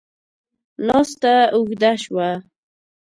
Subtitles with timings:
[0.87, 2.29] ناسته اوږده شوه.